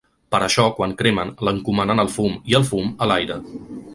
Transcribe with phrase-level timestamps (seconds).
[0.35, 3.39] Per això, quan cremen, l’encomanen al fum, i el fum a l’aire.